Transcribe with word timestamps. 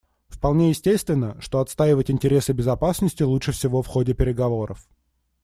Вполне 0.29 0.71
естественно, 0.71 1.39
что 1.41 1.59
отстаивать 1.59 2.09
интересы 2.09 2.53
безопасности 2.53 3.21
лучше 3.21 3.51
всего 3.51 3.83
в 3.83 3.87
ходе 3.87 4.15
переговоров. 4.15 4.87